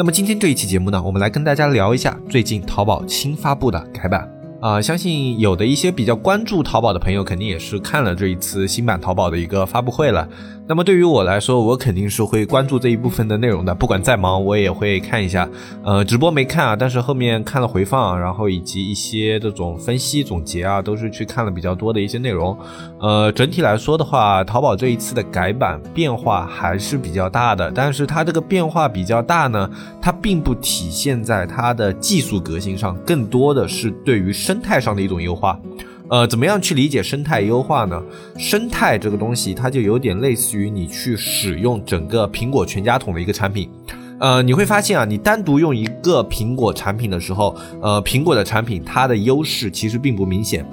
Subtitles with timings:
[0.00, 4.39] 那么今天这一期节目呢，我们来跟大家聊一下最近淘宝新发布的改版。
[4.60, 10.28] 啊，相信有的一些比较关注淘宝的朋友，肯定也是看了这一次新版淘宝的一个发布会了。
[10.68, 15.48] 那么对于我来说，我肯定是会关注这一部分的内容的，不管再忙，我也会看一下。
[15.82, 22.56] 呃，直播没看啊，但是后面看了回放，然后以及一些这种分析总结啊，都是去看了比较多的一些内容。
[23.00, 29.68] 呃，整体来说的话，淘宝这一次的改版变化还是比较大的，但是它这个变化比较大呢，
[30.00, 35.56] 它并不体现在它的技术革新上，更多的是对于生态上的一种优化。
[36.08, 38.02] 呃，怎么样去理解生态优化呢？
[38.36, 43.70] 生态这个东西，它就有点类似于你去使用整个苹果全家桶的一个产品。
[44.18, 50.66] 呃，你会发现啊，你单独用一个苹果产品的时候，呃，苹果的产品它的优势其实并不明显。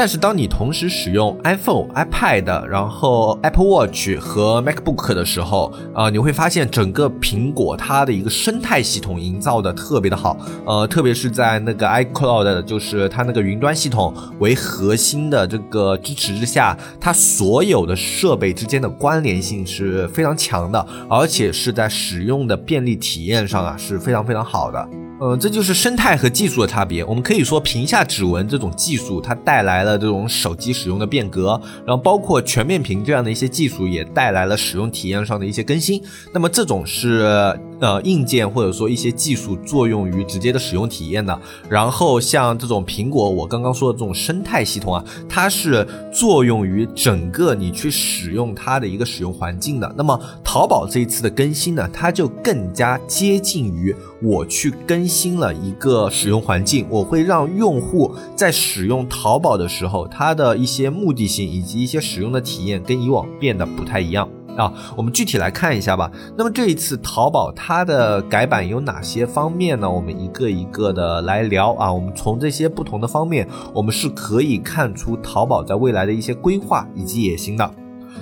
[0.00, 24.88] 但是当你同时使用 iPhone、iPad，然后 Apple Watch 和 MacBook 的时候，啊，你会发现整个苹果它的一个生态系统营造的特别的好，呃，特别是在那个 iCloud，就是它那个云端系统为核心的这个支持之下，它所有的设备之间的关联性是非常强的，而且是在使用的便利体验上啊是非常非常好的。
[25.20, 27.04] 呃，这就是生态和技术的差别。
[27.04, 36.02] 我们可以说，屏下指纹这种技术，它带来了这种手机使用的变革，然后包括全面屏这样的一些技术，也带来了使用体验上的一些更新。
[36.32, 37.54] 那么这种是。
[37.80, 49.94] 呃，硬件或者说一些技术作用于直接的使用体验的，然后像这种苹果，我刚刚说的这种生态系统啊，它是作用于整个你去使用它的一个使用环境的。
[49.96, 64.28] 那么淘宝这一次的更新呢，它就更加接近于我去更新了一个使用环境，我会让用户在使用淘宝的时候，它的一些目的性以及一些使用的体验跟以往变得不太一样。
[64.56, 66.10] 啊，我们具体来看一下吧。
[66.36, 69.90] 那么这一次淘宝它的改版有哪些方面呢？
[69.90, 71.92] 我们一个一个的来聊啊。
[71.92, 77.74] 我们从这些不同的方面，我们是可以看出淘宝在未来的一些规划以及野心的。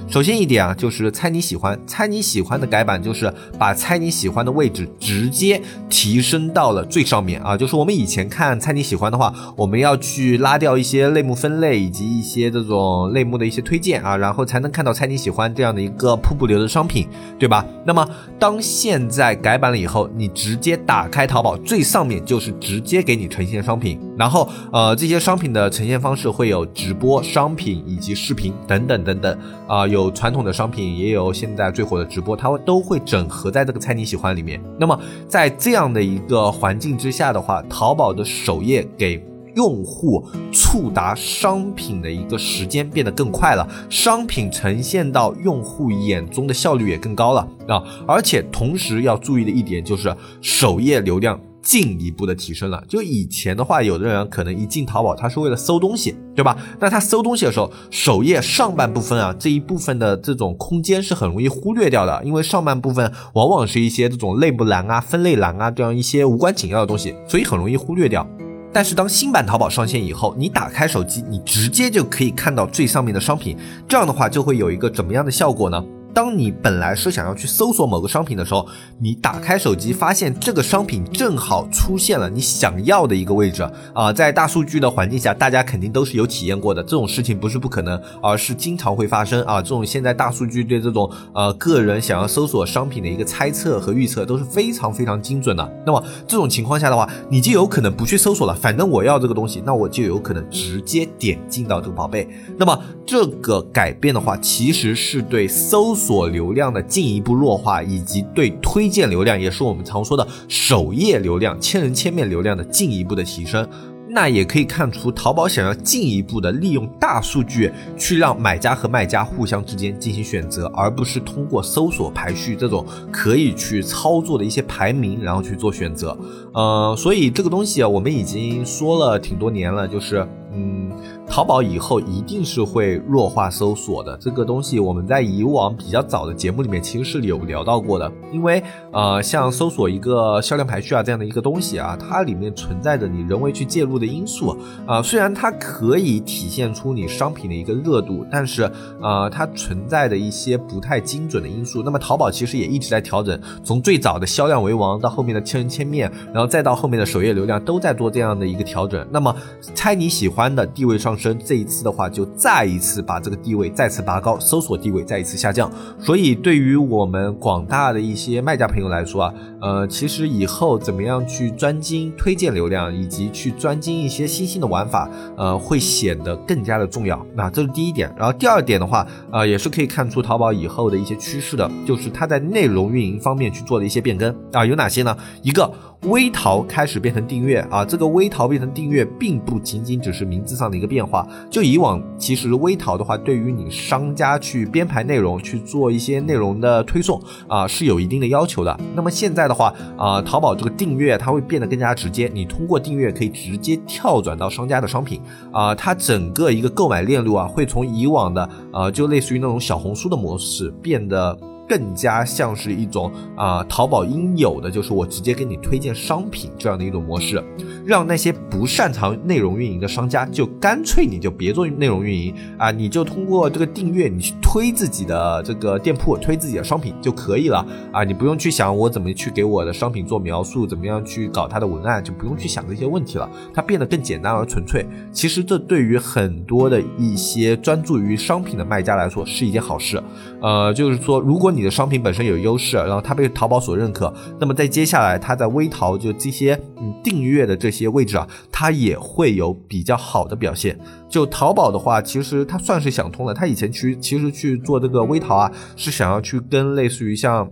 [0.08, 5.60] 首先一点啊，就是猜你喜欢，猜你喜欢的改版就是把猜你喜欢的位置直接
[5.90, 7.56] 提升到了最上面啊。
[7.56, 17.06] 就是我们以前看猜你喜欢的话，我们要去拉掉一些类目分类以及一些这种类目的一些推荐啊，然后才能看到猜你喜欢这样的一个瀑布流的商品，
[17.38, 17.64] 对吧？
[17.84, 29.98] 那么当现在改版了以后，你直接打开淘宝最上面就是直接给你呈现商品，然后呃这些商品的呈现方式会有直播、商品以及视频等等等等啊有。
[29.98, 34.62] 有传统的商品，也有现在最火的直播，它会都会整合在这个猜你喜欢里面。
[34.78, 34.96] 那么
[35.26, 39.20] 在这样的一个环境之下的话，淘宝的首页给
[39.56, 47.82] 用户触达商品的一个时间变得更快了，商品呈现到用户眼中的效率也更高了啊！
[48.06, 51.40] 而且同时要注意的一点就是首页流量。
[51.68, 52.82] 进一步的提升了。
[52.88, 56.56] 就以前的话，有的人可能一进淘宝，他是为了搜东西，对吧？
[56.80, 68.26] 那他搜东西的时候，首页上半部分啊，这一部分的这种空间是很容易忽略掉的，因为上半部分往往是一些这种内部栏啊、分类栏啊这样一些无关紧要的东西，所以很容易忽略掉。
[68.72, 75.84] 但是当新版淘宝上线以后，你打开手机，你直接就可以看到最上面的商品，这样的话就会有一个怎么样的效果呢？
[76.18, 78.66] 当你本来是想要去搜索某个商品的时候，
[78.98, 83.62] 你打开手机发现这个商品正好出现了你想要的一个位置
[83.94, 89.62] 啊，在大数据的环境下，大家肯定都是有体验过的，这种事情不是不可能，而是经常会发生啊。
[89.62, 95.72] 这种现在大数据对这种呃个人想要搜索商品的一个猜测和预测都是非常非常精准的。
[95.86, 102.28] 那么这种情况下的话，你就有可能不去搜索了，反正我要这个东西，那我就有可能直接点进到这个宝贝。
[102.56, 102.76] 那么
[103.06, 106.07] 这个改变的话，其实是对搜索。
[106.08, 113.68] 所流量的进一步弱化，以及对推荐流量，也是我们常说的首页流量、千人千面流量的进一步的提升。
[114.08, 126.16] 那也可以看出，淘宝想要进一步的利用大数据，去让买家和卖家互相之间进行选择，而不是通过搜索排序这种可以去操作的一些排名，然后去做选择。
[126.54, 130.26] 呃，所以这个东西啊，我们已经说了挺多年了，就是。
[130.50, 130.90] 嗯，
[131.28, 134.16] 淘宝以后一定是会弱化搜索的。
[134.20, 138.10] 这个东西我们在以往比较早的节目里面其实是有聊到过的。
[138.32, 145.02] 因为呃，像搜索一个销量排序啊这样的一个东西啊，它里面存在着你人为去介入的因素啊。
[145.02, 148.70] 虽然它可以体现出你商品的一个热度，但是
[149.00, 151.82] 呃，它存在的一些不太精准的因素。
[151.82, 159.06] 那么淘宝其实也一直在调整，从最早的销量为王到后面的千人千面，然后再到后面的首页流量都在做这样的一个调整。
[159.10, 159.34] 那么
[159.74, 165.70] 猜你喜欢的地位上升，这一次的话就再一次把这个地位再次拔高，搜索地位再一次下降。
[165.98, 177.26] 所以对于我们广大的一些卖家朋友来说啊，呃，其实以后怎么样去专精推荐流量，以及去专精一些新兴的玩法，呃，会显得更加的重要。
[177.34, 178.14] 那这是第一点。
[178.16, 185.16] 然后第二点的话，呃，也是可以看出淘宝以后的一些趋势的，就是它在内容运营方面去做的一些变更啊，有哪些呢？
[185.42, 185.68] 一个。
[186.02, 191.26] 微淘开始变成订阅啊，这个微淘变成订阅，并不仅仅只是名字上的一个变化。
[191.50, 198.78] 就以往，其实微淘的话，对于你商家去编排内容、去做一些内容的推送啊，是有一定的要求的。
[198.94, 205.20] 那么现在的话啊，淘宝这个订阅它会变得更加直接，你通过订阅可以直接跳转到商家的商品
[205.52, 211.36] 啊，它整个一个购买链路啊，会从以往的呃，就类似于那种小红书的模式变得。
[211.68, 217.44] 更加像是一种啊，淘宝应有的，就是我直接给你推荐商品这样的一种模式，
[217.84, 227.62] 让那些不擅长内容运营的商家，就干脆你就别做内容运营啊，你就通过这个订阅，你去推自己的这个店铺，推自己的商品就可以了
[227.92, 234.86] 啊，你不用去想我怎么去给我的商品做描述，怎么样去搞它的文案，就不用去想这些问题了，它变得更简单而纯粹。
[235.12, 240.02] 其实这对于很多的一些专注于商品的卖家来说是一件好事，
[240.40, 241.57] 呃，就是说如果你。
[241.58, 250.78] 你的商品本身有优势，然后它被淘宝所认可，那么在接下来，它在微淘就这些嗯订阅的这些位置啊，它也会有比较好的表现。
[251.08, 257.50] 就淘宝的话，其实它算是想通了，它以前去其实去做这个微淘啊，是想要去跟类似于像。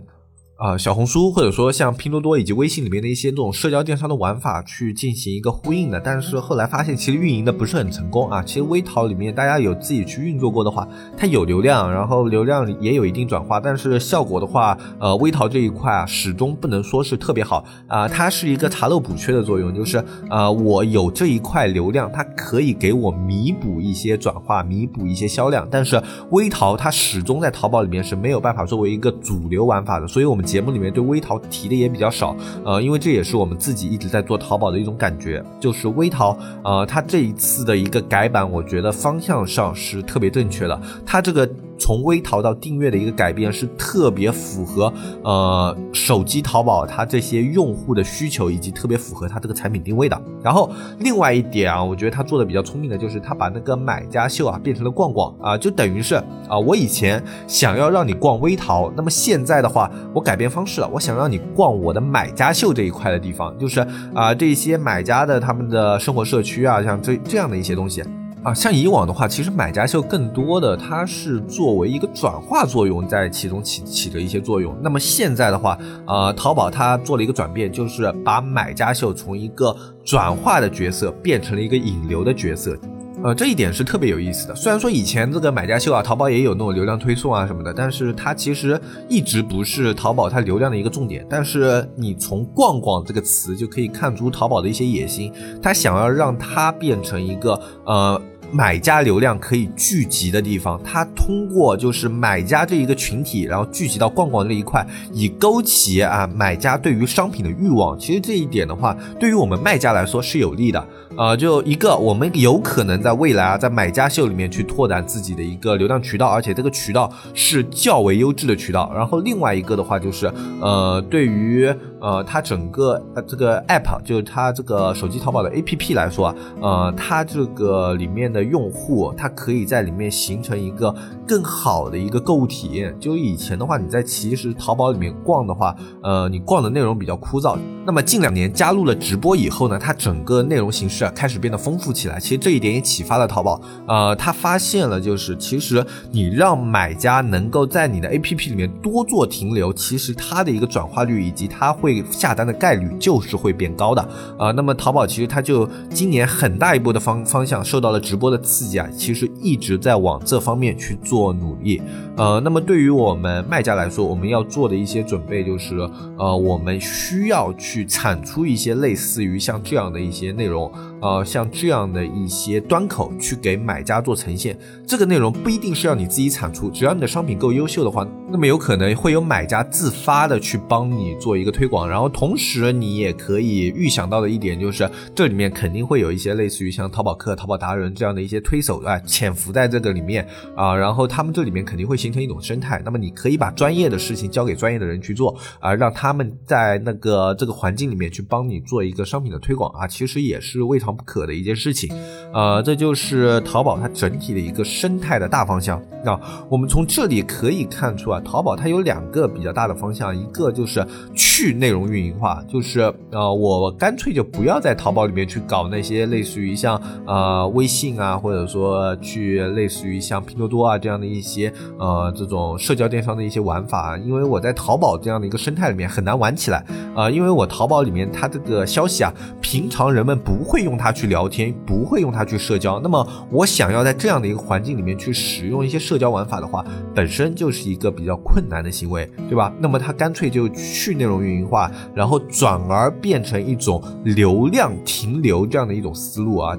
[0.57, 8.41] 啊，小红书或者说像拼多多以及微信里面的一些这种社交电商的玩法去进行一个呼应的，但是后来发现其实运营的不是很成功啊。
[8.41, 18.07] 其实微淘里面大家有自己去运作过的话，它有流量，然后流量也有一定转化，但是效果的话，呃，微淘这一块啊，始终不能说是特别好啊。
[18.07, 26.01] 它是一个查漏补缺的作用，就是呃，我有这一块流量，它可以给我弥补一些转化，弥补一些销量，但是
[26.31, 30.46] 微淘它始终在淘宝里面是没有办法作为一个主流玩法的，所以我们。
[30.47, 41.47] 节目里面对微淘提的也比较少，呃，因为这也是我们自己一直在做淘宝的一种感觉，就是微淘，呃，它这一次的一个改版，我觉得方向上是特别正确的，它这个。
[41.77, 44.91] 从微淘到订阅的一个改变是特别符合
[45.23, 50.21] 呃手机淘宝它这些用户的需求，以及特别符合它这个产品定位的。
[50.43, 56.15] 然后另外一点啊，我觉得他做的比较聪明的就是他把那个买家秀啊变成了逛逛啊，就等于是
[56.47, 68.03] 啊我以前想要让你逛微淘，那么现在的话我改变方式了，我想让你逛我的买家秀这一块的地方，就是啊这些买家的他们的生活社区啊，像这这样的一些东西。
[68.47, 74.73] 啊，像以往的话，其实买家秀更多的它是作为一个转化作用在其中起起着一些作用。
[74.81, 82.79] 那么现在的话，呃，淘宝它做了一个转变，就是把买家秀从一个转化的角色变成了一个引流的角色。
[83.21, 84.55] 呃，这一点是特别有意思的。
[84.55, 88.79] 虽然说以前这个买家秀啊，淘宝也有那种流量推送啊什么的，但是它其实
[89.09, 91.25] 一直不是淘宝它流量的一个重点。
[91.29, 98.21] 但是你从“逛逛”这个词就可以看出淘宝的一些野心，它想要让它变成一个呃。
[98.51, 107.97] 买家流量可以聚集的地方，它通过就是买家这一个群体，然后聚集到逛逛这一块，以勾起啊买家对于商品的欲望。
[107.99, 110.87] 其实这一点的话，对于我们卖家来说是有利的。
[111.17, 118.91] 呃，就一个，我们有可能在未来啊，在买家秀里面去拓展自己的一个流量渠道，而且这个渠道是较为优质的渠道。
[118.95, 130.95] 然后另外一个的话就是，呃，对于呃它整个呃这个 app，就是它这个手机淘宝的 app 来说啊，呃，它这个里面的的用户，它可以在里面形成一个
[131.27, 132.95] 更好的一个购物体验。
[132.99, 137.57] 就以前的话，你在其实淘宝里面逛的话，呃，你逛的内容比较枯燥。
[137.85, 141.11] 那么近两年加入了直播以后呢，它整个内容形式啊。
[141.17, 143.59] 开始变得丰富起来，其实这一点也启发了淘宝。
[143.87, 154.09] 呃，他发现了，就是其实你让买家能够在你的 APP 里面多做停留，其实它的一个转化率以及它会下单的概率就是会变高的。
[154.37, 161.81] 呃，那么淘宝其实它就今年很大一波的方方向受到了直播的刺激啊，其实一直在往这方面去做做努力。
[162.15, 165.75] 呃，那么对于我们卖家来说，我们要做的一些准备就是，
[166.15, 170.71] 呃，我们需要去产出一些类似于像这样的一些内容。
[171.01, 174.57] 呃，像这样的一些端口去给买家做呈现。
[174.85, 181.87] 这个内容不一定是要你自己产出，只要你的商品够优秀的话，那么有可能会有买家自发的去帮你做一个推广。
[181.87, 190.75] 然后同时你也可以预想到的一点就是，这里面肯定会有一些类似于像淘宝客、淘宝达人这样的一些推手啊，潜伏在这个里面啊。
[190.75, 192.81] 然后他们这里面肯定会形成一种生态。
[192.83, 201.93] 那么你可以把专业的事情交给专业的人去做啊，让他们在那个这个环境里面去帮你做一个商品的推广啊，其实也是未尝不可的一件事情。
[202.33, 205.81] 呃，这就是淘宝它整体的一个生态的大方向。
[206.05, 206.17] 那
[206.49, 226.63] 我们从这里可以看出啊，淘宝它有两个比较大的方向，一个就是去内容运营化，就是呃，我干脆就不要在淘宝里面去搞那些类似于像呃微信啊，或者说去类似于像拼多多啊这样的一些呃这种社交电商的一些玩法，因为我在淘宝这样的一个生态里面很难玩起来
[226.95, 239.51] 啊，因为我淘宝里面它这个消息啊，平常人们不会用它去聊天，不会用它去社交，那么我想要在这样的一个环境里面去使用一些社交玩法的话，本身就是一个比较困难的行为，对吧？
[239.59, 246.57] 那么它干脆就去内容运营化，然后转而变成一种流量停留这样的一种思路啊。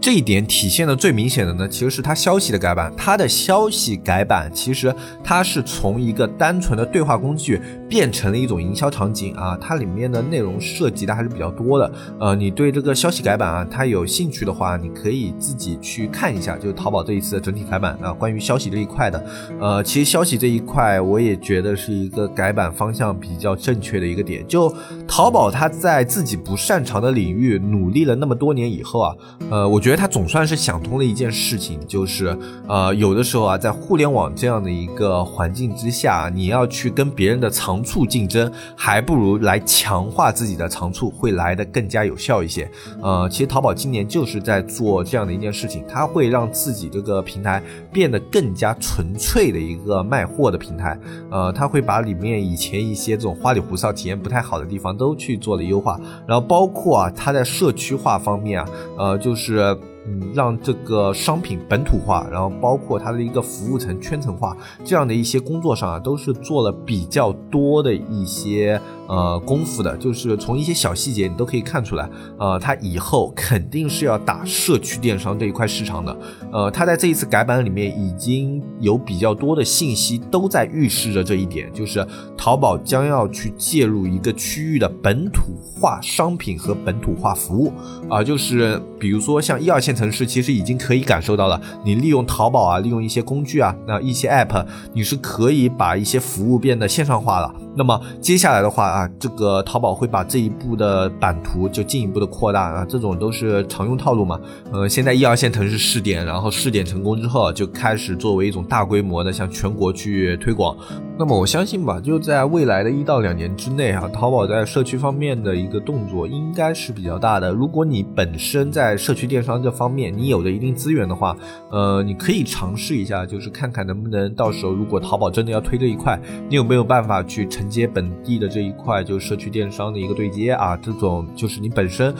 [0.00, 2.92] 这一点体现的最明显的呢，其实是它消息的改版。
[2.96, 4.92] 它的消息改版，其实
[5.22, 7.60] 它是从一个单纯的对话工具
[7.92, 9.54] 变成了一种营销场景啊。
[9.60, 11.92] 它里面的内容涉及的还是比较多的。
[12.18, 19.24] 呃，你对这个消息改版啊，它有兴趣的话，你可以自己去看一下，就是淘宝这一次的整体改版啊，关于消息这一块的。
[19.60, 24.44] 呃，其实消息这一块，我也觉得是一个改版方向比较正确的一个点。
[24.48, 24.74] 就
[25.06, 29.14] 淘宝它在自己不擅长的领域努力了那么多年以后啊，
[29.48, 30.02] 呃，我觉得。
[30.02, 42.70] 它总算是想通了一件事情，就是，呃，有的时候啊，在互联网这样的一个环境之下，你要去跟别人的藏长处竞争，还不如来强化自己的长处，会来的更加有效一些。
[43.00, 47.60] 呃，其实淘宝今年就是在做这样的一件事情，它会让自己这个平台
[47.92, 50.96] 变得更加纯粹的一个卖货的平台。
[51.28, 59.76] 呃，它会把里面以前一些这种花里胡哨、体验不太好的地方都去做了优化，然后包括啊，它在社区化方面啊，呃，就是。
[60.06, 68.80] 嗯，让这个商品本土化，然后包括它的一个服务层圈层化，这样的一些工作上啊，都是做了比较多的一些。
[69.12, 76.16] 呃，功夫的，就是从一些小细节你都可以看出来，呃，它以后肯定是要打社区电商这一块市场的。
[76.50, 82.06] 呃，它在这一次改版里面已经有比较多的信息都在预示着这一点，就是
[82.38, 87.70] 淘宝将要去介入一个区域的本土化商品和本土化服务
[88.08, 94.64] 啊，就是比如说像一二线城市，其实已经可以感受到了，你利用淘宝啊，利用一些工具啊，那一些 app，
[94.94, 97.54] 你是可以把一些服务变得线上化了。
[97.74, 104.38] 那么接下来的话啊，这个淘宝会把这一步的版图就进一步的扩大啊，这种都是常用套路嘛。
[104.70, 110.76] 呃，现在一二线城市试点，然后试点成功之后，就开始作为一种大规模的向全国去推广。
[111.18, 117.52] 那么我相信吧，就在未来的一到两年之内啊，淘宝在社区方面的一个动作应该是比较大的。
[117.52, 121.36] 如果你本身在社区电商这方面你有着一定资源的话，
[121.70, 130.76] 呃，你可以尝试一下，就是看看能不能到时候如果淘宝真的要推这一块，你有没有办法去承接本地的这一块，就是社区电商的一个对接啊？
[130.78, 132.12] 这种就是你本身。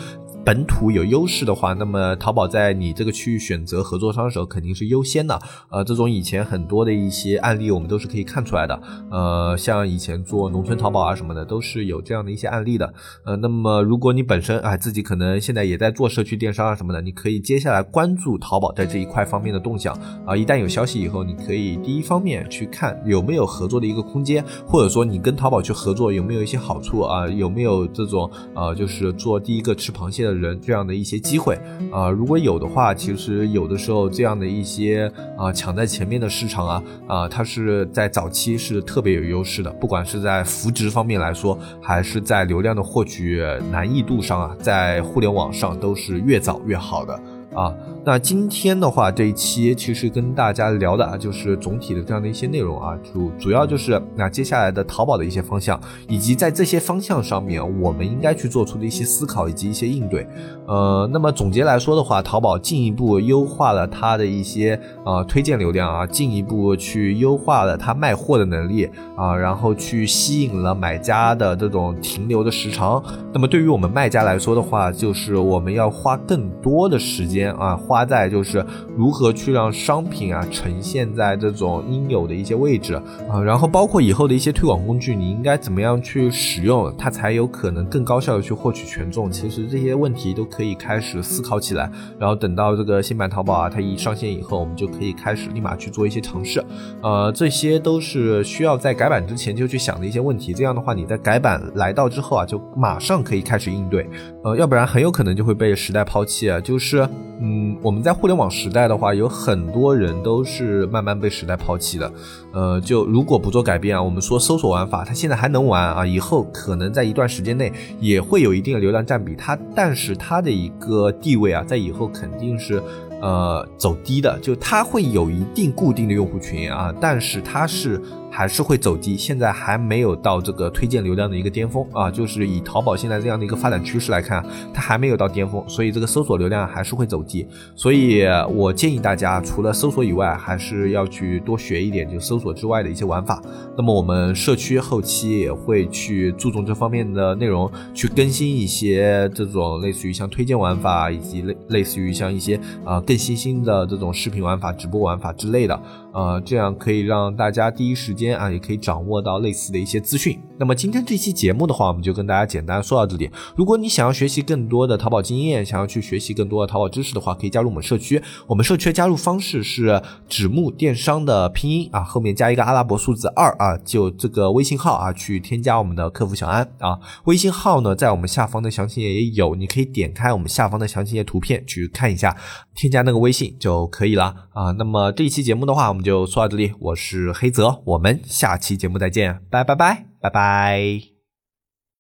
[0.45, 5.41] 本土有优势的话，那么淘宝在你这个区域选择合作商的时候肯定是优先的。
[5.71, 8.83] 呃，这种以前很多的一些案例，我们都是可以看出来的。
[9.09, 12.93] 呃，像以前做农村淘宝啊什么的，都是有这样的一些案例的。
[13.25, 19.95] 呃，那么如果你本身啊自己可能现在也在做社区电商啊什么的，你可以接下来关注淘宝在这一块方面的动向
[20.27, 20.37] 啊。
[20.37, 27.29] 一旦有消息以后，你可以第一方面去看有没有合作的一个空间，或者说你跟淘宝去合作有没有一些好处啊？
[27.29, 30.32] 有没有这种呃，就是做第一个吃螃蟹的。
[30.35, 31.59] 人这样的一些机会
[31.91, 47.21] 啊，如果有的话，其实有的时候这样的一些啊抢在前面的市场啊啊，它是在早期是特别有优势的，不管是在扶植方面来说，还是在流量的获取难易度上啊，在互联网上都是越早越好的。
[47.55, 47.71] 啊，
[48.05, 60.27] 那今天的话，这一期其实跟大家聊的啊，就是总体的这样的一些内容啊，主主要就是那接下来的淘宝的一些方向，以及在这些方向上面，我们应该去做出的一些思考以及一些应对。
[60.67, 73.01] 呃，那么总结来说的话，淘宝进一步优化了它的一些呃推荐流量啊，进一步去优化了它卖货的能力啊，然后去吸引了买家的这种停留的时长。
[73.33, 77.53] 那么对于我们卖家来说的话，就是我们要花更多的时间。
[77.53, 78.65] 啊，花在就是
[78.97, 82.95] 如何去让商品啊呈现在这种应有的一些位置
[83.29, 89.31] 啊，然后包括以后的一些推广工具，你应该怎么样去使用，它才有可能更高效的去获取权重。
[89.31, 96.65] 其实这些问题都可以开始思考起来，然后等到这个新版淘宝啊，它一上线以后，我们就可以开始立马去做一些尝试。
[97.03, 100.55] 呃，这些都是需要在改版之前就去想的一些问题。
[100.55, 104.09] 这样的话，你在改版来到之后啊，就马上可以开始应对。
[104.45, 106.61] 呃，要不然很有可能就会被时代抛弃啊。
[106.61, 107.07] 就是，
[107.41, 112.13] 嗯，我们在互联网时代的话，有很多人都是慢慢被时代抛弃的。
[112.53, 119.35] 呃，就如果不做改变啊，我们说搜索玩法，它现在还能玩啊，以后可能在一段时间内也会有一定的流量占比。
[119.35, 122.83] 它，但是它的一个地位啊，在以后肯定是。
[123.23, 128.03] 呃，走低的，就它会有一定固定的用户群啊，但是它是。
[128.33, 137.47] 还是会走低，现在还没有到这个推荐流量的一个巅峰啊，就是以淘宝现在这样的一个发展趋势来看，它还没有到巅峰，所以这个搜索流量还是会走低。
[137.77, 143.43] 所以我建议大家除了搜索以外，还是要去多学一点就搜索之外的一些玩法。
[143.77, 155.79] 那么我们社区后期也会去注重这方面的内容，去更新一些这种类似于像推荐玩法，以及类类似于像一些啊更新新的这种视频玩法、直播玩法之类的。
[156.15, 160.41] 呃，这样可以让大家第一时间间啊，也可以掌握到类似的一些资讯。
[160.59, 163.29] 那么今天这期节目的话，我们就跟大家简单说到这里。
[163.57, 168.23] 如果你想要学习更多的淘宝经验，想要去学习更多的淘宝知识的话，可以加入我们社区。
[168.47, 176.99] 我们社区的加入方式是纸木电商的拼音啊，后面加一个阿拉伯数字二啊，就这个微信号啊，去添加我们的客服小安啊。
[177.25, 182.37] 微信号呢，在我们下方的详情页也有，你可以点开我们下方的详情页图片去看一下，
[182.75, 184.71] 添加那个微信就可以了啊。
[184.79, 186.03] 那么这一期节目的话，我们。
[186.03, 191.12] 就说到这里，我是黑泽，我们下期节目再见，拜拜拜拜拜。